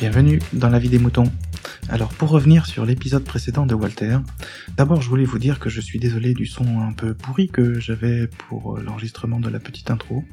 Bienvenue 0.00 0.38
dans 0.54 0.70
la 0.70 0.78
vie 0.78 0.88
des 0.88 0.98
moutons. 0.98 1.30
Alors 1.90 2.08
pour 2.14 2.30
revenir 2.30 2.64
sur 2.64 2.86
l'épisode 2.86 3.22
précédent 3.22 3.66
de 3.66 3.74
Walter, 3.74 4.16
d'abord 4.78 5.02
je 5.02 5.10
voulais 5.10 5.26
vous 5.26 5.38
dire 5.38 5.58
que 5.58 5.68
je 5.68 5.82
suis 5.82 5.98
désolé 5.98 6.32
du 6.32 6.46
son 6.46 6.80
un 6.80 6.94
peu 6.94 7.12
pourri 7.12 7.48
que 7.48 7.78
j'avais 7.78 8.26
pour 8.26 8.78
l'enregistrement 8.78 9.40
de 9.40 9.50
la 9.50 9.60
petite 9.60 9.90
intro. 9.90 10.24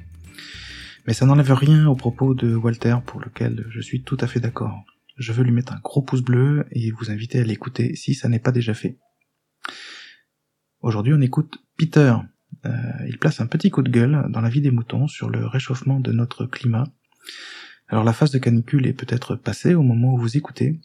Mais 1.05 1.13
ça 1.13 1.25
n'enlève 1.25 1.51
rien 1.51 1.85
au 1.85 1.95
propos 1.97 2.33
de 2.33 2.55
Walter 2.55 2.95
pour 3.05 3.19
lequel 3.19 3.65
je 3.69 3.81
suis 3.81 4.03
tout 4.03 4.15
à 4.21 4.27
fait 4.27 4.39
d'accord. 4.39 4.85
Je 5.17 5.33
veux 5.33 5.43
lui 5.43 5.51
mettre 5.51 5.73
un 5.73 5.81
gros 5.83 6.01
pouce 6.01 6.21
bleu 6.21 6.65
et 6.71 6.89
vous 6.91 7.11
inviter 7.11 7.41
à 7.41 7.43
l'écouter 7.43 7.93
si 7.97 8.13
ça 8.13 8.29
n'est 8.29 8.39
pas 8.39 8.53
déjà 8.53 8.73
fait. 8.73 8.97
Aujourd'hui 10.79 11.13
on 11.13 11.19
écoute 11.19 11.57
Peter. 11.75 12.15
Euh, 12.65 12.71
il 13.05 13.17
place 13.17 13.41
un 13.41 13.47
petit 13.47 13.69
coup 13.69 13.81
de 13.81 13.91
gueule 13.91 14.27
dans 14.29 14.39
la 14.39 14.47
vie 14.47 14.61
des 14.61 14.71
moutons 14.71 15.07
sur 15.07 15.29
le 15.29 15.45
réchauffement 15.45 15.99
de 15.99 16.13
notre 16.13 16.45
climat. 16.45 16.85
Alors 17.87 18.03
la 18.03 18.13
phase 18.13 18.31
de 18.31 18.39
canicule 18.39 18.85
est 18.85 18.93
peut-être 18.93 19.35
passée 19.35 19.73
au 19.73 19.83
moment 19.83 20.13
où 20.13 20.17
vous 20.17 20.37
écoutez, 20.37 20.79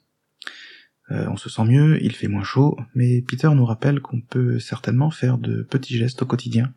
euh, 1.10 1.27
on 1.28 1.36
se 1.36 1.48
sent 1.48 1.64
mieux, 1.64 2.02
il 2.02 2.14
fait 2.14 2.28
moins 2.28 2.44
chaud, 2.44 2.78
mais 2.94 3.22
Peter 3.22 3.50
nous 3.54 3.64
rappelle 3.64 4.00
qu'on 4.00 4.20
peut 4.20 4.58
certainement 4.58 5.10
faire 5.10 5.38
de 5.38 5.62
petits 5.62 5.96
gestes 5.96 6.22
au 6.22 6.27
quotidien. 6.27 6.72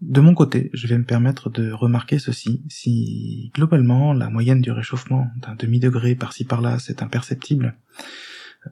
De 0.00 0.20
mon 0.20 0.34
côté, 0.34 0.70
je 0.72 0.86
vais 0.86 0.96
me 0.96 1.04
permettre 1.04 1.50
de 1.50 1.70
remarquer 1.72 2.18
ceci. 2.18 2.62
Si 2.68 3.50
globalement 3.54 4.14
la 4.14 4.30
moyenne 4.30 4.62
du 4.62 4.70
réchauffement 4.70 5.28
d'un 5.36 5.54
demi-degré 5.54 6.14
par-ci 6.14 6.44
par-là 6.44 6.78
c'est 6.78 7.02
imperceptible, 7.02 7.76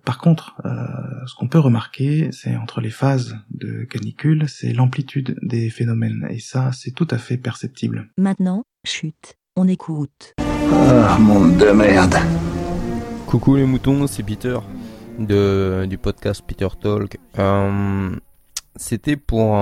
par 0.04 0.18
contre, 0.18 0.60
euh, 0.65 1.26
ce 1.26 1.34
qu'on 1.34 1.48
peut 1.48 1.59
remarquer, 1.59 2.30
c'est 2.30 2.54
entre 2.56 2.80
les 2.80 2.90
phases 2.90 3.37
de 3.51 3.84
canicule, 3.84 4.48
c'est 4.48 4.73
l'amplitude 4.73 5.38
des 5.40 5.70
phénomènes, 5.70 6.26
et 6.30 6.40
ça, 6.40 6.73
c'est 6.73 6.90
tout 6.90 7.09
à 7.10 7.16
fait 7.16 7.38
perceptible. 7.38 8.10
Maintenant, 8.18 8.65
chute, 8.84 9.38
on 9.58 9.66
écoute. 9.66 10.34
Ah, 10.38 11.16
monde 11.18 11.56
de 11.56 11.70
merde. 11.72 12.14
Coucou 13.26 13.56
les 13.56 13.64
moutons, 13.64 14.06
c'est 14.06 14.23
Peter 14.23 14.56
de, 15.18 15.84
du 15.88 15.98
podcast 15.98 16.42
Peter 16.46 16.68
Talk. 16.80 17.18
Euh, 17.38 18.10
C'était 18.76 19.16
pour 19.16 19.56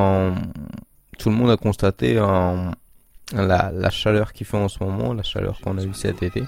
tout 1.19 1.31
le 1.31 1.35
monde 1.35 1.51
a 1.51 1.57
constaté 1.57 2.15
la, 2.15 3.71
la 3.73 3.91
chaleur 3.91 4.35
qu'il 4.35 4.47
fait 4.47 4.59
en 4.59 4.69
ce 4.69 4.85
moment, 4.85 5.15
la 5.15 5.23
chaleur 5.23 5.59
qu'on 5.63 5.79
a 5.79 5.83
eu 5.83 5.95
cet 5.95 6.23
été. 6.23 6.43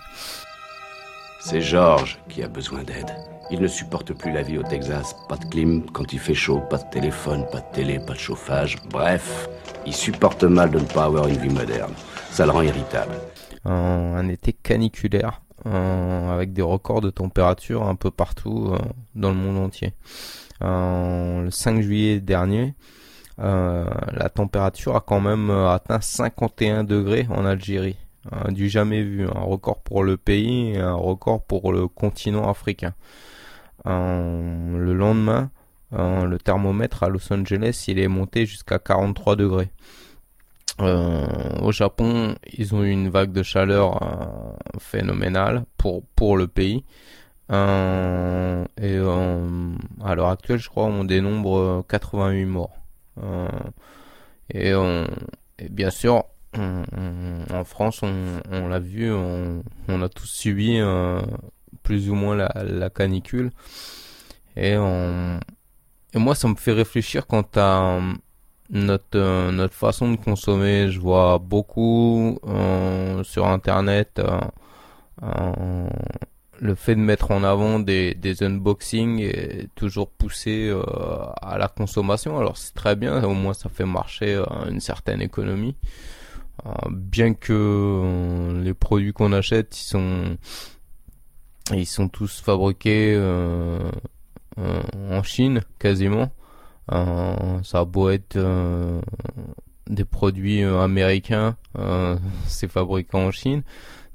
C'est 1.40 1.62
George 1.62 2.18
qui 2.28 2.42
a 2.42 2.48
besoin 2.48 2.82
d'aide. 2.82 3.10
Il 3.50 3.62
ne 3.62 3.66
supporte 3.66 4.12
plus 4.12 4.30
la 4.30 4.42
vie 4.42 4.58
au 4.58 4.62
Texas. 4.62 5.16
Pas 5.26 5.36
de 5.38 5.46
clim 5.46 5.86
quand 5.94 6.12
il 6.12 6.18
fait 6.18 6.34
chaud, 6.34 6.60
pas 6.68 6.76
de 6.76 6.90
téléphone, 6.90 7.46
pas 7.50 7.60
de 7.60 7.72
télé, 7.72 7.98
pas 7.98 8.12
de 8.12 8.18
chauffage. 8.18 8.76
Bref, 8.90 9.48
il 9.86 9.94
supporte 9.94 10.44
mal 10.44 10.70
de 10.70 10.80
ne 10.80 10.84
pas 10.84 11.04
avoir 11.04 11.26
une 11.28 11.38
vie 11.38 11.48
moderne. 11.48 11.94
Ça 12.30 12.46
le 12.46 12.52
rend 12.52 12.62
irritable. 12.62 13.14
un 13.64 14.28
été 14.28 14.52
caniculaire 14.52 15.42
euh, 15.66 16.30
avec 16.30 16.52
des 16.52 16.62
records 16.62 17.00
de 17.00 17.10
température 17.10 17.88
un 17.88 17.96
peu 17.96 18.12
partout 18.12 18.70
euh, 18.72 18.78
dans 19.16 19.30
le 19.30 19.36
monde 19.36 19.58
entier. 19.58 19.92
Euh, 20.62 21.42
le 21.42 21.50
5 21.50 21.80
juillet 21.82 22.20
dernier, 22.20 22.74
la 23.38 24.28
température 24.34 24.96
a 24.96 25.00
quand 25.00 25.20
même 25.20 25.50
atteint 25.50 26.00
51 26.00 26.84
degrés 26.84 27.26
en 27.30 27.44
Algérie. 27.44 27.96
du 28.48 28.68
jamais 28.68 29.02
vu, 29.02 29.28
un 29.28 29.40
record 29.40 29.80
pour 29.80 30.02
le 30.02 30.16
pays 30.16 30.72
et 30.72 30.80
un 30.80 30.94
record 30.94 31.42
pour 31.44 31.72
le 31.72 31.86
continent 31.86 32.48
africain. 32.48 32.94
le 33.84 34.92
lendemain, 34.92 35.50
le 35.92 36.36
thermomètre 36.38 37.04
à 37.04 37.08
Los 37.08 37.32
Angeles, 37.32 37.84
il 37.86 38.00
est 38.00 38.08
monté 38.08 38.44
jusqu'à 38.44 38.80
43 38.80 39.36
degrés. 39.36 39.70
Euh, 40.80 41.26
au 41.60 41.72
Japon, 41.72 42.36
ils 42.52 42.74
ont 42.74 42.84
eu 42.84 42.90
une 42.90 43.08
vague 43.08 43.32
de 43.32 43.42
chaleur 43.42 44.00
euh, 44.02 44.78
phénoménale 44.78 45.64
pour 45.76 46.04
pour 46.14 46.36
le 46.36 46.46
pays. 46.46 46.84
Euh, 47.50 48.64
et 48.80 48.96
à 50.04 50.14
l'heure 50.14 50.28
actuelle, 50.28 50.58
je 50.58 50.68
crois, 50.68 50.84
on 50.84 51.04
dénombre 51.04 51.84
88 51.88 52.44
morts. 52.44 52.76
Et, 54.50 54.70
et, 54.70 55.68
bien 55.68 55.90
sûr, 55.90 56.24
en 56.54 57.64
France, 57.64 58.02
on, 58.02 58.68
l'a 58.68 58.78
vu, 58.78 59.12
on, 59.12 59.62
on, 59.88 60.02
a 60.02 60.08
tous 60.08 60.26
subi 60.26 60.78
plus 61.82 62.10
ou 62.10 62.14
moins 62.14 62.36
la, 62.36 62.52
la 62.64 62.90
canicule. 62.90 63.50
Et, 64.56 64.74
et 64.74 66.18
moi, 66.18 66.34
ça 66.34 66.48
me 66.48 66.54
fait 66.54 66.72
réfléchir 66.72 67.26
quant 67.26 67.48
à 67.56 67.98
notre 68.70 69.18
euh, 69.18 69.50
notre 69.50 69.74
façon 69.74 70.12
de 70.12 70.16
consommer 70.16 70.90
je 70.90 71.00
vois 71.00 71.38
beaucoup 71.38 72.38
euh, 72.46 73.22
sur 73.24 73.46
internet 73.46 74.20
euh, 75.22 75.88
le 76.60 76.74
fait 76.74 76.94
de 76.94 77.00
mettre 77.00 77.30
en 77.30 77.44
avant 77.44 77.78
des, 77.78 78.14
des 78.14 78.42
unboxings 78.42 79.20
est 79.20 79.68
toujours 79.76 80.10
poussé 80.10 80.72
à 81.40 81.56
la 81.56 81.68
consommation. 81.68 82.36
Alors 82.36 82.56
c'est 82.56 82.74
très 82.74 82.96
bien 82.96 83.22
au 83.22 83.32
moins 83.32 83.54
ça 83.54 83.68
fait 83.68 83.84
marcher 83.84 84.42
une 84.68 84.80
certaine 84.80 85.22
économie. 85.22 85.76
Bien 86.90 87.34
que 87.34 88.60
les 88.60 88.74
produits 88.74 89.12
qu'on 89.12 89.32
achète 89.32 89.78
ils 89.80 89.84
sont 89.84 90.36
ils 91.72 91.86
sont 91.86 92.08
tous 92.08 92.40
fabriqués 92.40 93.16
en 94.56 95.22
Chine 95.22 95.62
quasiment 95.78 96.32
ça 96.90 97.78
a 97.80 97.84
beau 97.84 98.10
être 98.10 98.36
euh, 98.36 99.00
des 99.88 100.04
produits 100.04 100.62
euh, 100.62 100.80
américains, 100.80 101.56
c'est 102.46 102.68
fabriqué 102.68 103.16
en 103.16 103.30
Chine. 103.30 103.62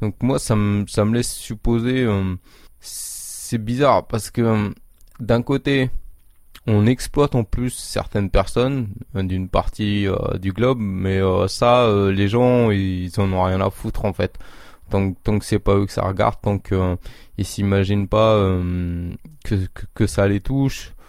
Donc 0.01 0.16
moi, 0.22 0.39
ça 0.39 0.56
me 0.56 0.85
ça 0.88 1.06
me 1.06 1.13
laisse 1.13 1.31
supposer, 1.31 2.07
c'est 2.79 3.57
bizarre 3.57 4.06
parce 4.07 4.31
que 4.31 4.73
d'un 5.19 5.41
côté, 5.41 5.89
on 6.67 6.85
exploite 6.85 7.35
en 7.35 7.44
plus 7.44 7.72
certaines 7.72 8.29
personnes 8.29 8.90
d'une 9.13 9.47
partie 9.47 10.07
du 10.41 10.51
globe, 10.51 10.79
mais 10.79 11.22
ça, 11.47 11.88
les 12.11 12.28
gens, 12.28 12.69
ils 12.72 13.11
en 13.17 13.31
ont 13.31 13.44
rien 13.44 13.61
à 13.61 13.69
foutre 13.69 14.05
en 14.05 14.13
fait. 14.13 14.38
Tant, 14.90 15.13
tant 15.13 15.40
que 15.40 15.45
c'est 15.45 15.59
pas 15.59 15.75
eux 15.75 15.85
que 15.85 15.94
ça 15.94 16.03
regarde, 16.03 16.35
tant 16.41 16.59
que 16.59 16.97
ils 17.38 17.45
s'imaginent 17.45 18.07
pas 18.07 18.35
que, 19.45 19.55
que, 19.73 19.85
que, 19.94 20.07
ça 20.07 20.28
les 20.28 20.41
touche, 20.41 20.91
euh, 20.91 21.03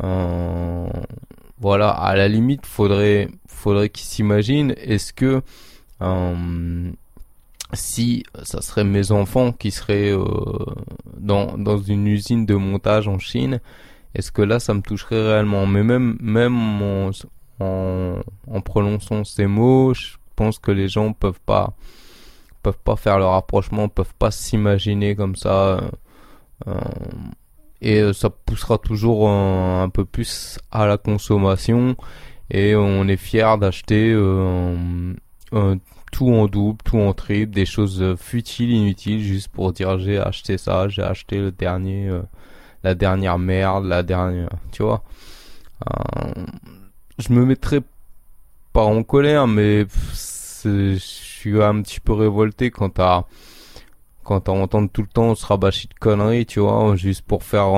voilà, 0.00 1.90
à 1.90 2.14
la 2.16 2.28
limite, 2.28 2.66
faudrait, 2.66 3.28
faudrait 3.46 3.88
qu'ils 3.88 4.06
s'imaginent, 4.06 4.74
est-ce 4.78 5.12
que 5.12 5.42
euh, 6.02 6.90
si 7.72 8.24
ça 8.42 8.62
serait 8.62 8.84
mes 8.84 9.10
enfants 9.12 9.52
qui 9.52 9.70
seraient 9.70 10.12
euh, 10.12 10.24
dans, 11.18 11.58
dans 11.58 11.78
une 11.78 12.06
usine 12.06 12.46
de 12.46 12.54
montage 12.54 13.08
en 13.08 13.18
Chine, 13.18 13.60
est-ce 14.14 14.32
que 14.32 14.42
là 14.42 14.60
ça 14.60 14.74
me 14.74 14.80
toucherait 14.80 15.20
réellement? 15.32 15.66
Mais 15.66 15.82
même, 15.82 16.16
même 16.20 16.56
en, 16.82 17.10
en, 17.60 18.60
prononçant 18.60 19.24
ces 19.24 19.46
mots, 19.46 19.92
je 19.94 20.16
pense 20.36 20.58
que 20.58 20.70
les 20.70 20.88
gens 20.88 21.12
peuvent 21.12 21.40
pas 21.44 21.74
peuvent 22.62 22.78
pas 22.78 22.96
faire 22.96 23.18
le 23.18 23.24
rapprochement, 23.24 23.88
peuvent 23.88 24.14
pas 24.18 24.30
s'imaginer 24.30 25.14
comme 25.14 25.36
ça. 25.36 25.80
Euh, 26.66 26.74
et 27.80 28.00
euh, 28.00 28.12
ça 28.12 28.30
poussera 28.30 28.78
toujours 28.78 29.28
un, 29.28 29.88
peu 29.88 30.04
plus 30.04 30.58
à 30.70 30.86
la 30.86 30.96
consommation 30.96 31.96
et 32.50 32.74
on 32.74 33.06
est 33.08 33.16
fier 33.16 33.58
d'acheter 33.58 34.10
euh, 34.12 35.14
tout 36.12 36.30
en 36.30 36.46
double, 36.46 36.78
tout 36.84 36.98
en 36.98 37.12
triple, 37.12 37.52
des 37.52 37.66
choses 37.66 38.16
futiles, 38.18 38.70
inutiles, 38.70 39.20
juste 39.20 39.48
pour 39.48 39.72
dire 39.72 39.98
j'ai 39.98 40.18
acheté 40.18 40.58
ça, 40.58 40.88
j'ai 40.88 41.02
acheté 41.02 41.38
le 41.38 41.52
dernier, 41.52 42.08
euh, 42.08 42.22
la 42.82 42.94
dernière 42.94 43.38
merde, 43.38 43.84
la 43.84 44.02
dernière, 44.02 44.50
tu 44.72 44.82
vois. 44.82 45.02
je 47.18 47.32
me 47.32 47.44
mettrai 47.44 47.80
pas 48.72 48.84
en 48.84 49.02
colère, 49.02 49.46
mais 49.46 49.86
je 50.64 50.96
suis 50.98 51.62
un 51.62 51.82
petit 51.82 52.00
peu 52.00 52.14
révolté 52.14 52.70
quant 52.70 52.92
à 52.98 53.26
quand 54.28 54.50
on 54.50 54.62
entend 54.62 54.86
tout 54.88 55.00
le 55.00 55.08
temps 55.08 55.34
se 55.34 55.46
rabâcher 55.46 55.88
de 55.88 55.94
conneries, 55.94 56.44
tu 56.44 56.60
vois, 56.60 56.94
juste 56.96 57.22
pour 57.22 57.42
faire 57.44 57.72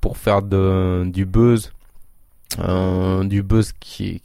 pour 0.00 0.16
faire 0.16 0.40
de, 0.40 1.04
du 1.06 1.26
buzz, 1.26 1.70
euh, 2.60 3.22
du 3.24 3.42
buzz 3.42 3.72
qui, 3.78 4.22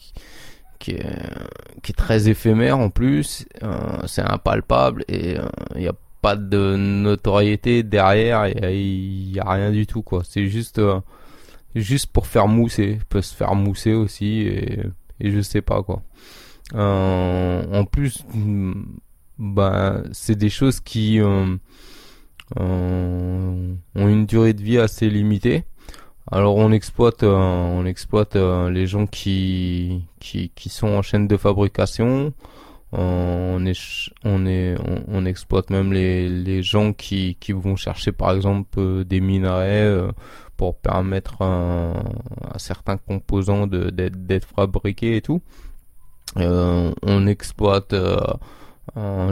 qui 0.79 0.91
est, 0.91 1.97
très 1.97 2.29
éphémère 2.29 2.79
en 2.79 2.89
plus, 2.89 3.45
euh, 3.63 3.99
c'est 4.07 4.21
impalpable 4.21 5.03
et 5.09 5.31
il 5.31 5.37
euh, 5.39 5.79
n'y 5.79 5.87
a 5.89 5.93
pas 6.21 6.37
de 6.37 6.77
notoriété 6.77 7.83
derrière, 7.83 8.47
il 8.47 9.35
y, 9.35 9.39
a 9.41 9.51
rien 9.51 9.71
du 9.71 9.85
tout 9.85 10.03
quoi. 10.03 10.21
C'est 10.23 10.47
juste 10.47 10.81
juste 11.75 12.07
pour 12.13 12.27
faire 12.27 12.47
mousser, 12.47 12.99
peut 13.09 13.21
se 13.21 13.35
faire 13.35 13.55
mousser 13.55 13.93
aussi 13.93 14.39
et, 14.43 14.83
et 15.19 15.31
je 15.31 15.41
sais 15.41 15.61
pas 15.61 15.83
quoi. 15.83 16.01
en 16.73 17.83
plus 17.91 18.23
bah, 19.37 20.01
c'est 20.11 20.35
des 20.35 20.49
choses 20.49 20.79
qui 20.79 21.19
euh, 21.19 21.57
euh, 22.59 23.73
ont 23.95 24.07
une 24.07 24.25
durée 24.25 24.53
de 24.53 24.61
vie 24.61 24.77
assez 24.77 25.09
limitée. 25.09 25.65
Alors 26.31 26.55
on 26.55 26.71
exploite, 26.71 27.23
euh, 27.23 27.35
on 27.35 27.85
exploite 27.85 28.35
les 28.35 28.87
gens 28.87 29.07
qui, 29.07 30.05
qui, 30.19 30.49
qui 30.55 30.69
sont 30.69 30.87
en 30.87 31.01
chaîne 31.01 31.27
de 31.27 31.37
fabrication. 31.37 32.33
on 32.93 33.65
est 33.65 33.77
on 34.23 34.45
est 34.45 34.75
on, 35.07 35.25
exploite 35.25 35.69
même 35.69 35.91
les, 35.93 36.29
les 36.29 36.63
gens 36.63 36.93
qui, 36.93 37.35
qui 37.39 37.51
vont 37.51 37.75
chercher 37.75 38.11
par 38.11 38.31
exemple 38.31 39.03
des 39.05 39.21
minerais 39.21 39.91
pour 40.57 40.77
permettre 40.77 41.41
à 41.41 42.57
certains 42.57 42.97
composants 42.97 43.67
d'être 43.67 44.47
fabriqués 44.55 45.17
et 45.17 45.21
tout 45.21 45.41
on 46.37 47.27
exploite 47.27 47.93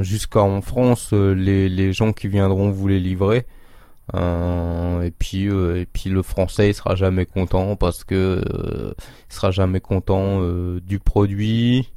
jusqu'en 0.02 0.62
France 0.62 1.14
les, 1.14 1.70
les 1.70 1.94
gens 1.94 2.12
qui 2.12 2.28
viendront 2.28 2.70
vous 2.70 2.88
les 2.88 3.00
livrer 3.00 3.46
euh, 4.14 5.02
et 5.02 5.12
puis 5.12 5.48
euh, 5.48 5.80
et 5.80 5.86
puis 5.86 6.10
le 6.10 6.22
français 6.24 6.70
il 6.70 6.74
sera 6.74 6.94
jamais 6.96 7.26
content 7.26 7.78
parce 7.78 8.04
que 8.04 8.44
euh, 8.46 8.94
il 9.30 9.34
sera 9.34 9.52
jamais 9.52 9.80
content 9.80 10.42
du 10.82 11.00
produit 11.00 11.94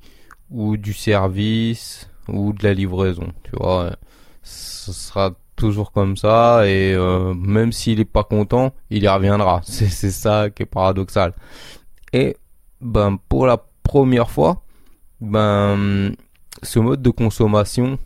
ou 0.50 0.76
du 0.76 0.92
service 0.92 2.08
ou 2.28 2.52
de 2.52 2.62
la 2.62 2.74
livraison 2.74 3.32
tu 3.44 3.50
vois. 3.56 3.96
Ce 4.42 4.92
sera 4.92 5.32
toujours 5.56 5.90
comme 5.90 6.16
ça 6.16 6.68
et 6.68 6.96
même 7.34 7.72
s'il 7.72 7.98
est 7.98 8.04
pas 8.04 8.24
content 8.24 8.72
il 8.90 9.02
y 9.02 9.08
reviendra. 9.08 9.60
C'est 9.64 9.88
c'est 9.88 10.10
ça 10.10 10.50
qui 10.50 10.62
est 10.62 10.66
paradoxal. 10.66 11.34
Et 12.12 12.36
ben 12.80 13.18
pour 13.28 13.46
la 13.46 13.58
première 13.82 14.30
fois 14.30 14.62
ben 15.20 16.14
ce 16.62 16.78
mode 16.78 17.02
de 17.02 17.10
consommation 17.10 17.98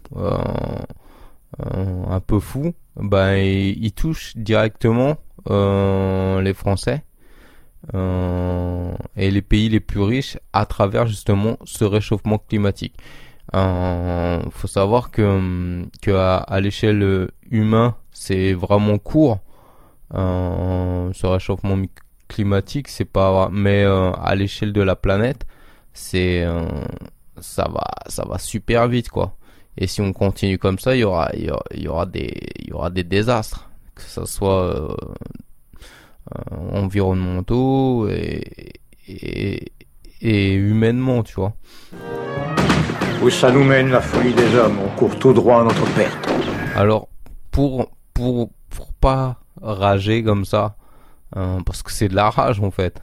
un 1.58 2.20
peu 2.20 2.38
fou 2.40 2.72
ben 2.96 3.36
il, 3.36 3.92
touche 3.92 4.36
directement 4.36 5.16
euh, 5.48 6.40
les 6.42 6.54
Français 6.54 7.04
euh, 7.94 8.92
et 9.16 9.30
les 9.30 9.42
pays 9.42 9.68
les 9.68 9.80
plus 9.80 10.00
riches 10.00 10.38
à 10.52 10.66
travers 10.66 11.06
justement 11.06 11.56
ce 11.64 11.84
réchauffement 11.84 12.38
climatique. 12.38 12.94
Euh, 13.54 14.42
faut 14.50 14.68
savoir 14.68 15.10
que, 15.10 15.82
que 16.02 16.10
à, 16.10 16.60
l'échelle 16.60 17.28
humaine 17.50 17.92
c'est 18.12 18.52
vraiment 18.52 18.98
court. 18.98 19.38
Euh, 20.14 21.10
ce 21.14 21.26
réchauffement 21.26 21.76
climatique, 22.28 22.88
c'est 22.88 23.04
pas, 23.04 23.48
mais 23.52 23.84
euh, 23.84 24.12
à 24.12 24.34
l'échelle 24.34 24.72
de 24.72 24.82
la 24.82 24.96
planète, 24.96 25.46
c'est 25.92 26.44
ça 27.40 27.68
va 27.72 27.86
ça 28.06 28.24
va 28.28 28.38
super 28.38 28.88
vite 28.88 29.08
quoi. 29.08 29.36
Et 29.76 29.86
si 29.86 30.00
on 30.00 30.12
continue 30.12 30.58
comme 30.58 30.78
ça, 30.78 30.94
il 30.94 31.00
y 31.00 31.04
aura, 31.04 31.30
il 31.34 31.44
y 31.82 31.88
aura, 31.88 32.04
des, 32.04 32.36
il 32.58 32.68
y 32.68 32.72
aura 32.72 32.90
des 32.90 33.04
désastres, 33.04 33.70
que 33.94 34.02
ce 34.02 34.26
soit 34.26 34.64
euh, 34.64 34.94
euh, 36.34 36.72
environnementaux 36.72 38.08
et, 38.08 38.42
et, 39.08 39.72
et, 40.20 40.52
humainement, 40.52 41.22
tu 41.22 41.34
vois. 41.36 41.54
Où 43.22 43.30
ça 43.30 43.50
nous 43.50 43.64
mène 43.64 43.90
la 43.90 44.00
folie 44.00 44.34
des 44.34 44.54
hommes? 44.54 44.78
On 44.84 44.96
court 44.98 45.18
tout 45.18 45.32
droit 45.32 45.60
à 45.60 45.64
notre 45.64 45.86
perte. 45.94 46.28
Alors, 46.74 47.08
pour, 47.50 47.90
pour, 48.12 48.50
pour 48.68 48.92
pas 48.94 49.40
rager 49.62 50.22
comme 50.22 50.44
ça, 50.44 50.76
hein, 51.34 51.58
parce 51.64 51.82
que 51.82 51.92
c'est 51.92 52.08
de 52.08 52.16
la 52.16 52.28
rage 52.28 52.60
en 52.60 52.70
fait, 52.70 53.00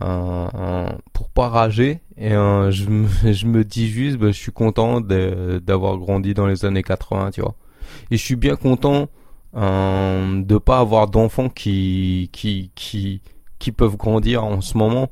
pour 0.00 1.28
pas 1.34 1.48
rager. 1.48 2.00
Et 2.16 2.30
je, 2.30 2.88
me, 2.88 3.08
je 3.32 3.46
me 3.46 3.64
dis 3.64 3.88
juste 3.88 4.16
bah, 4.18 4.28
je 4.28 4.32
suis 4.38 4.52
content 4.52 5.00
d'avoir 5.00 5.96
grandi 5.98 6.34
dans 6.34 6.46
les 6.46 6.64
années 6.64 6.82
80 6.82 7.30
tu 7.32 7.40
vois. 7.42 7.54
Et 8.10 8.16
je 8.16 8.22
suis 8.24 8.36
bien 8.36 8.56
content 8.56 9.08
euh, 9.56 10.42
de 10.42 10.58
pas 10.58 10.78
avoir 10.80 11.06
d'enfants 11.08 11.48
qui 11.48 12.28
qui 12.32 12.70
qui 12.74 13.22
qui 13.58 13.72
peuvent 13.72 13.96
grandir 13.96 14.44
en 14.44 14.60
ce 14.60 14.76
moment 14.76 15.10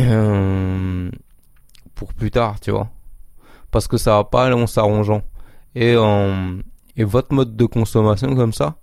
euh, 0.00 1.10
pour 1.94 2.12
plus 2.14 2.30
tard 2.30 2.60
tu 2.60 2.70
vois. 2.70 2.88
Parce 3.70 3.88
que 3.88 3.96
ça 3.96 4.16
va 4.16 4.24
pas 4.24 4.46
aller 4.46 4.54
en 4.54 4.66
s'arrangeant. 4.66 5.22
Et 5.74 5.94
euh, 5.96 6.60
et 6.96 7.04
votre 7.04 7.32
mode 7.34 7.56
de 7.56 7.64
consommation 7.64 8.34
comme 8.36 8.52
ça 8.52 8.76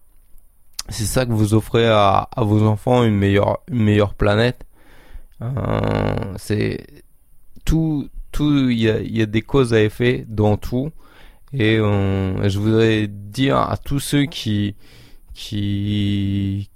c'est 0.89 1.05
ça 1.05 1.25
que 1.27 1.31
vous 1.33 1.53
offrez 1.53 1.87
à, 1.87 2.27
à 2.35 2.43
vos 2.43 2.63
enfants 2.63 3.03
une 3.03 3.15
meilleure 3.15 3.59
une 3.69 3.83
meilleure 3.83 4.15
planète. 4.15 4.65
euh, 4.65 4.68
c'est 6.37 6.85
tout, 7.65 8.09
tout, 8.31 8.69
il 8.69 8.79
y 8.79 8.89
a, 8.89 8.99
y 9.01 9.21
a, 9.21 9.25
des 9.25 9.41
causes 9.41 9.73
à 9.73 9.81
effet 9.81 10.25
dans 10.27 10.57
tout. 10.57 10.91
Et 11.53 11.77
euh, 11.77 12.47
je 12.47 12.59
voudrais 12.59 13.07
dire 13.07 13.57
à 13.57 13.77
tous 13.77 13.99
ceux 13.99 14.25
qui, 14.25 14.75
qui, 15.33 16.69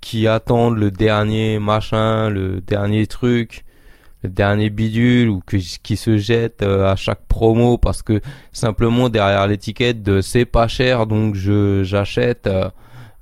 qui 0.00 0.26
attendent 0.28 0.78
le 0.78 0.90
dernier 0.90 1.58
machin, 1.58 2.30
le 2.30 2.60
dernier 2.60 3.06
truc, 3.06 3.64
le 4.22 4.28
dernier 4.28 4.70
bidule 4.70 5.28
ou 5.28 5.40
que, 5.44 5.56
qui 5.82 5.96
se 5.96 6.16
jettent 6.16 6.62
euh, 6.62 6.90
à 6.90 6.96
chaque 6.96 7.26
promo 7.26 7.76
parce 7.76 8.02
que 8.02 8.20
simplement 8.52 9.08
derrière 9.08 9.46
l'étiquette 9.46 10.02
de 10.02 10.20
c'est 10.20 10.44
pas 10.44 10.68
cher 10.68 11.06
donc 11.06 11.34
je 11.34 11.82
j'achète 11.82 12.48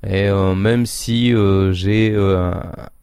et 0.07 0.31
même 0.31 0.87
si 0.87 1.33
j'ai 1.73 2.17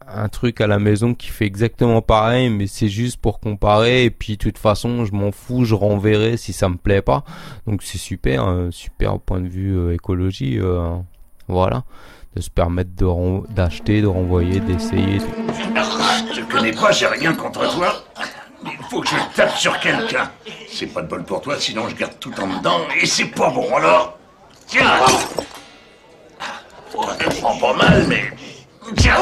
un 0.08 0.28
truc 0.28 0.60
à 0.60 0.66
la 0.66 0.78
maison 0.78 1.14
qui 1.14 1.28
fait 1.28 1.46
exactement 1.46 2.02
pareil, 2.02 2.50
mais 2.50 2.66
c'est 2.66 2.88
juste 2.88 3.18
pour 3.18 3.40
comparer. 3.40 4.04
Et 4.04 4.10
puis, 4.10 4.36
de 4.36 4.42
toute 4.42 4.58
façon, 4.58 5.04
je 5.04 5.12
m'en 5.12 5.32
fous, 5.32 5.64
je 5.64 5.74
renverrai 5.74 6.36
si 6.36 6.52
ça 6.52 6.68
me 6.68 6.76
plaît 6.76 7.02
pas. 7.02 7.24
Donc, 7.66 7.82
c'est 7.82 7.98
super, 7.98 8.46
euh, 8.46 8.70
super 8.70 9.14
au 9.14 9.18
point 9.18 9.40
de 9.40 9.48
vue 9.48 9.76
euh, 9.76 9.94
écologie. 9.94 10.58
Euh, 10.58 10.96
voilà, 11.48 11.84
de 12.34 12.40
se 12.40 12.50
permettre 12.50 12.90
de 12.96 13.52
d'acheter, 13.52 14.02
de 14.02 14.06
renvoyer, 14.06 14.60
d'essayer. 14.60 15.20
Je 16.34 16.42
connais 16.42 16.72
pas, 16.72 16.90
j'ai 16.90 17.06
rien 17.06 17.34
contre 17.34 17.60
toi. 17.72 18.04
Il 18.64 18.84
faut 18.90 19.00
que 19.00 19.08
je 19.08 19.14
tape 19.34 19.56
sur 19.56 19.78
quelqu'un. 19.78 20.30
C'est 20.68 20.86
pas 20.86 21.02
de 21.02 21.08
bol 21.08 21.22
pour 21.24 21.40
toi, 21.40 21.54
sinon 21.58 21.88
je 21.88 21.94
garde 21.94 22.18
tout 22.18 22.32
en 22.40 22.58
dedans 22.58 22.80
et 23.00 23.06
c'est 23.06 23.26
pas 23.26 23.50
bon 23.50 23.72
alors. 23.76 24.18
Tiens. 24.66 24.90
Oh, 26.94 27.06
pas 27.60 27.74
mal, 27.74 28.06
mais. 28.08 28.24
Tiens. 28.96 29.14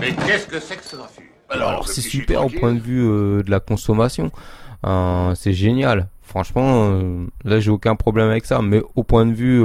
Mais 0.00 0.12
qu'est-ce 0.14 0.46
que 0.46 0.60
c'est 0.60 0.76
que 0.76 0.84
ce 0.84 0.96
refus 0.96 1.30
Alors, 1.48 1.88
c'est 1.88 2.00
super 2.00 2.44
au 2.44 2.48
point 2.48 2.74
de 2.74 2.80
vue 2.80 3.04
euh, 3.06 3.42
de 3.42 3.50
la 3.50 3.60
consommation. 3.60 4.30
Euh, 4.84 5.34
c'est 5.34 5.52
génial. 5.52 6.08
Franchement, 6.22 6.90
euh, 6.90 7.26
là 7.44 7.60
j'ai 7.60 7.70
aucun 7.70 7.96
problème 7.96 8.28
avec 8.28 8.44
ça. 8.44 8.60
Mais 8.62 8.82
au 8.94 9.04
point 9.04 9.26
de 9.26 9.32
vue 9.32 9.64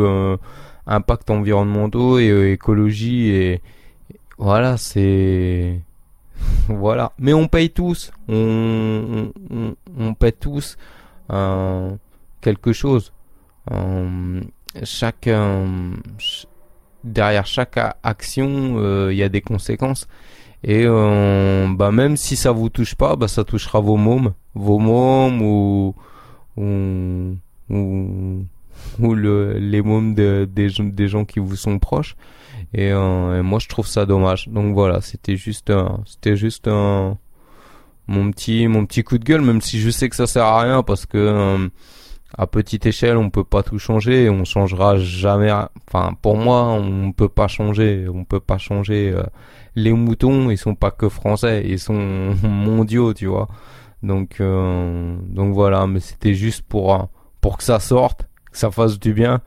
impact 0.88 1.30
environnementaux 1.30 2.20
et 2.20 2.52
écologie 2.52 3.30
et 3.30 3.62
voilà, 4.38 4.78
c'est 4.78 5.82
voilà. 6.68 7.14
Mais 7.18 7.34
on 7.34 7.48
paye 7.48 7.70
tous. 7.70 8.12
On, 8.28 9.32
on, 9.50 9.76
on 9.98 10.14
paye 10.14 10.34
tous 10.34 10.78
quelque 12.42 12.74
chose. 12.74 13.12
chaque 14.84 15.30
derrière 17.04 17.46
chaque 17.46 17.78
action, 18.04 18.76
euh, 18.78 19.10
il 19.12 19.18
y 19.18 19.24
a 19.24 19.30
des 19.30 19.42
conséquences. 19.42 20.08
Et 20.64 20.84
euh, 20.86 21.68
bah 21.76 21.92
même 21.92 22.18
si 22.18 22.36
ça 22.36 22.52
vous 22.52 22.70
touche 22.70 22.96
pas, 22.96 23.16
bah 23.16 23.28
ça 23.28 23.44
touchera 23.44 23.80
vos 23.80 23.98
mômes, 23.98 24.34
vos 24.54 24.78
mômes 24.78 25.42
ou 25.42 25.96
ou 26.58 27.36
ou, 29.00 29.16
le, 29.16 29.58
les 29.58 29.82
mômes 29.82 30.14
de, 30.16 30.48
des, 30.52 30.70
des 30.80 31.08
gens 31.08 31.26
qui 31.26 31.40
vous 31.40 31.56
sont 31.56 31.80
proches. 31.80 32.16
Et, 32.74 32.92
euh, 32.92 33.42
moi 33.44 33.60
je 33.60 33.68
trouve 33.68 33.88
ça 33.88 34.06
dommage. 34.06 34.50
Donc 34.50 34.74
voilà, 34.74 35.02
c'était 35.02 35.36
juste 35.36 35.72
c'était 36.06 36.36
juste 36.36 36.68
un 36.68 37.18
mon 38.08 38.32
petit 38.32 38.68
mon 38.68 38.86
petit 38.86 39.04
coup 39.04 39.18
de 39.18 39.24
gueule, 39.24 39.42
même 39.42 39.62
si 39.62 39.80
je 39.80 39.90
sais 39.90 40.10
que 40.10 40.16
ça 40.16 40.28
sert 40.28 40.46
à 40.46 40.62
rien 40.62 40.84
parce 40.84 41.06
que 41.06 41.70
à 42.38 42.48
petite 42.48 42.86
échelle, 42.86 43.18
on 43.18 43.30
peut 43.30 43.44
pas 43.44 43.64
tout 43.64 43.80
changer, 43.80 44.30
on 44.30 44.46
changera 44.46 44.98
jamais. 44.98 45.52
Enfin, 45.88 46.14
pour 46.22 46.38
moi, 46.38 46.64
on 46.64 47.12
peut 47.12 47.30
pas 47.30 47.48
changer, 47.48 48.08
on 48.14 48.24
peut 48.24 48.40
pas 48.40 48.58
changer. 48.58 49.12
Euh, 49.16 49.24
les 49.76 49.92
moutons, 49.94 50.50
ils 50.50 50.58
sont 50.58 50.76
pas 50.76 50.92
que 50.92 51.10
français, 51.10 51.64
ils 51.66 51.80
sont 51.80 51.94
mondiaux, 52.44 53.14
tu 53.14 53.28
vois. 53.28 53.48
Donc, 54.04 54.40
euh, 54.40 55.16
donc 55.28 55.54
voilà. 55.54 55.88
Mais 55.88 56.00
c'était 56.00 56.34
juste 56.34 56.64
pour 56.64 56.96
euh, 56.96 57.04
pour 57.42 57.58
que 57.58 57.64
ça 57.64 57.80
sorte, 57.80 58.28
que 58.52 58.58
ça 58.58 58.72
fasse 58.72 59.00
du 59.00 59.14
bien, 59.14 59.42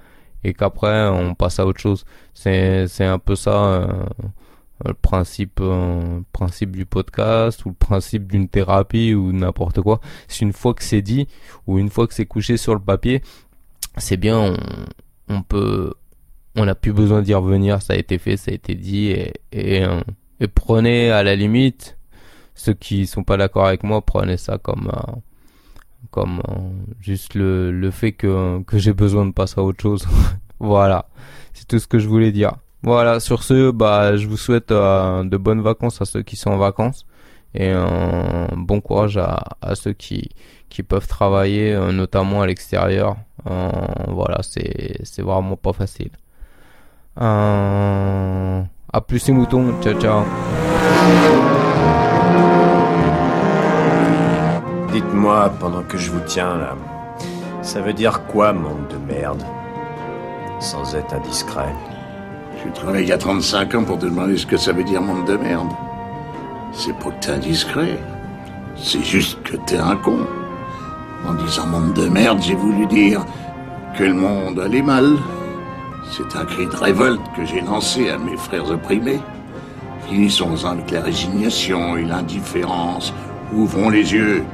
et 0.45 0.55
qu'après 0.55 1.09
on 1.09 1.35
passe 1.35 1.59
à 1.59 1.67
autre 1.67 1.81
chose. 1.81 2.05
C'est 2.35 2.87
c'est 2.89 3.05
un 3.05 3.19
peu 3.19 3.37
ça 3.37 3.89
le 4.85 4.95
principe 4.95 5.61
euh, 5.61 6.21
principe 6.33 6.73
du 6.73 6.85
podcast 6.85 7.65
ou 7.65 7.69
le 7.71 7.75
principe 7.75 8.31
d'une 8.31 8.49
thérapie 8.49 9.15
ou 9.15 9.33
n'importe 9.33 9.81
quoi. 9.81 10.01
C'est 10.29 10.41
une 10.41 10.53
fois 10.53 10.75
que 10.75 10.83
c'est 10.83 11.03
dit 11.03 11.29
ou 11.67 11.79
une 11.79 11.91
fois 11.91 12.07
que 12.07 12.15
c'est 12.15 12.27
couché 12.27 12.57
sur 12.57 12.75
le 12.75 12.81
papier 12.81 13.23
c'est 13.97 14.17
bien 14.17 14.39
on, 14.39 14.57
on 15.29 15.43
peut 15.43 15.95
on 16.57 16.65
n'a 16.67 16.75
plus 16.75 16.93
besoin 16.93 17.23
d'y 17.23 17.35
revenir. 17.35 17.83
Ça 17.83 17.95
a 17.95 17.97
été 17.97 18.19
fait 18.19 18.37
ça 18.37 18.51
a 18.51 18.55
été 18.55 18.75
dit 18.75 19.09
et, 19.53 19.85
euh, 19.85 20.01
prenez 20.55 21.11
à 21.11 21.23
la 21.23 21.37
limite. 21.37 21.97
Ceux 22.57 22.75
qui 22.75 23.07
sont 23.07 23.25
pas 23.25 23.37
d'accord 23.37 23.67
avec 23.67 23.83
moi 23.83 24.01
prenez 24.03 24.37
ça 24.37 24.59
comme 24.59 24.91
euh, 24.93 25.13
comme 26.11 26.43
juste 27.01 27.35
le, 27.35 27.73
le 27.73 27.91
fait 27.91 28.13
que, 28.13 28.63
que 28.63 28.79
j'ai 28.79 28.93
besoin 28.93 29.27
de 29.27 29.33
passer 29.33 29.61
à 29.61 29.63
autre 29.63 29.83
chose. 29.83 30.07
Voilà. 30.61 31.09
C'est 31.53 31.67
tout 31.67 31.79
ce 31.79 31.87
que 31.89 31.99
je 31.99 32.09
voulais 32.09 32.31
dire 32.33 32.53
voilà, 32.85 33.19
sur 33.19 33.43
ce, 33.43 33.71
bah, 33.71 34.17
je 34.17 34.29
vous 34.29 34.37
souhaite 34.37 34.71
euh, 34.71 35.25
de 35.25 35.37
bonnes 35.39 35.63
vacances 35.63 36.03
à 36.03 36.05
ceux 36.05 36.23
qui 36.23 36.37
sont 36.37 36.51
en 36.51 36.59
vacances. 36.59 37.07
Et 37.57 37.73
bon 38.57 38.81
courage 38.81 39.17
à, 39.17 39.75
ceux 39.77 39.93
qui, 39.93 40.29
peuvent 40.89 41.07
travailler, 41.07 41.79
notamment 41.93 42.43
à 42.43 42.49
l'extérieur. 42.49 43.17
voilà, 43.45 44.41
c'est, 44.43 44.99
c'est 45.05 45.23
vraiment 45.23 45.57
pas 45.57 45.73
facile. 45.73 46.11
à 47.17 49.01
plus 49.07 49.29
les 49.29 49.33
moutons, 49.33 49.73
ciao 49.83 50.01
ciao. 50.01 50.25
Dites-moi, 54.93 55.53
pendant 55.61 55.85
que 55.85 55.97
je 55.97 56.11
vous 56.11 56.23
tiens 56.27 56.57
là, 56.57 56.77
ça 57.63 57.81
veut 57.81 57.93
dire 57.93 58.27
quoi, 58.27 58.53
monde 58.53 58.89
de 58.89 58.97
merde 59.13 59.43
Sans 60.61 60.95
être 60.95 61.15
indiscret? 61.15 61.73
Je 62.65 62.71
travaille 62.71 63.03
il 63.05 63.09
y 63.09 63.13
a 63.13 63.19
35 63.19 63.75
ans 63.75 63.85
pour 63.85 63.99
te 63.99 64.07
demander 64.07 64.39
ce 64.39 64.47
que 64.47 64.57
ça 64.57 64.73
veut 64.73 64.85
dire 64.85 65.03
monde 65.03 65.27
de 65.27 65.37
merde. 65.37 65.71
C'est 66.73 66.95
pas 66.95 67.11
que 67.11 67.27
t'es 67.27 67.33
indiscret. 67.33 67.99
C'est 68.77 69.05
juste 69.05 69.43
que 69.43 69.57
t'es 69.57 69.77
un 69.77 69.97
con. 69.97 70.27
En 71.27 71.35
disant 71.35 71.67
monde 71.67 71.95
de 71.95 72.09
merde, 72.09 72.41
j'ai 72.43 72.55
voulu 72.55 72.87
dire 72.87 73.25
que 73.97 74.05
le 74.05 74.15
monde 74.15 74.59
allait 74.59 74.83
mal. 74.83 75.17
C'est 76.11 76.39
un 76.39 76.45
cri 76.45 76.67
de 76.67 76.77
révolte 76.77 77.23
que 77.37 77.45
j'ai 77.45 77.61
lancé 77.61 78.11
à 78.11 78.19
mes 78.19 78.37
frères 78.37 78.71
opprimés. 78.71 79.21
Finissons 80.09 80.65
avec 80.65 80.91
la 80.91 81.01
résignation 81.01 81.97
et 81.97 82.05
l'indifférence. 82.05 83.13
Ouvrons 83.53 83.91
les 83.91 84.13
yeux. 84.13 84.45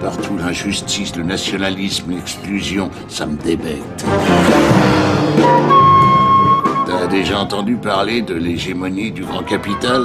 Partout 0.00 0.36
l'injustice, 0.36 1.16
le 1.16 1.22
nationalisme, 1.22 2.10
l'exclusion, 2.10 2.90
ça 3.08 3.26
me 3.26 3.36
débecte. 3.36 4.04
Déjà 7.12 7.38
entendu 7.38 7.76
parler 7.76 8.22
de 8.22 8.32
l'hégémonie 8.32 9.12
du 9.12 9.22
grand 9.22 9.42
capital 9.42 10.02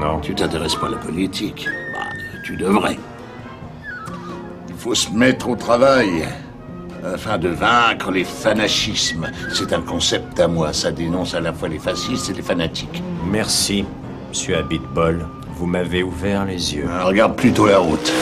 Non. 0.00 0.20
Tu 0.20 0.32
t'intéresses 0.32 0.76
pas 0.76 0.86
à 0.86 0.90
la 0.90 0.96
politique 0.96 1.66
bah, 1.92 2.06
Tu 2.44 2.56
devrais. 2.56 2.96
Il 4.68 4.76
faut 4.76 4.94
se 4.94 5.10
mettre 5.10 5.48
au 5.48 5.56
travail 5.56 6.24
afin 7.04 7.36
de 7.38 7.48
vaincre 7.48 8.12
les 8.12 8.22
fanachismes. 8.22 9.26
C'est 9.52 9.72
un 9.72 9.80
concept 9.80 10.38
à 10.38 10.46
moi, 10.46 10.72
ça 10.72 10.92
dénonce 10.92 11.34
à 11.34 11.40
la 11.40 11.52
fois 11.52 11.68
les 11.68 11.80
fascistes 11.80 12.30
et 12.30 12.34
les 12.34 12.42
fanatiques. 12.42 13.02
Merci, 13.28 13.84
monsieur 14.28 14.58
Abitbol. 14.58 15.26
Vous 15.56 15.66
m'avez 15.66 16.04
ouvert 16.04 16.44
les 16.44 16.76
yeux. 16.76 16.86
Euh, 16.88 17.04
regarde 17.04 17.34
plutôt 17.34 17.66
la 17.66 17.78
route. 17.78 18.12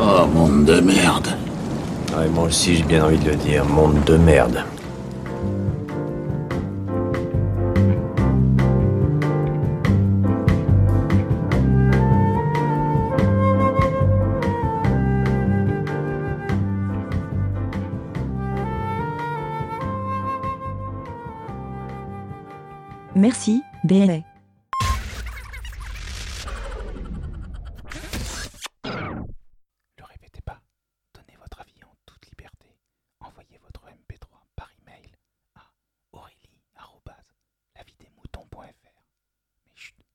Oh, 0.00 0.26
monde 0.26 0.64
de 0.64 0.80
merde. 0.80 1.28
Moi 2.32 2.44
aussi, 2.44 2.76
j'ai 2.76 2.82
bien 2.82 3.04
envie 3.04 3.18
de 3.18 3.30
le 3.30 3.36
dire. 3.36 3.64
Monde 3.64 4.02
de 4.04 4.16
merde. 4.16 4.64
Merci, 23.14 23.62
BLA. 23.84 24.33